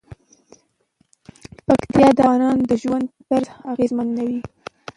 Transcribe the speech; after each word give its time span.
پکتیا 1.65 2.07
د 2.17 2.19
افغانانو 2.23 2.63
د 2.69 2.71
ژوند 2.81 3.05
طرز 3.29 3.47
اغېزمنوي. 3.71 4.39